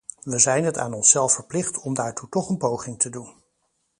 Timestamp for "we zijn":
0.23-0.63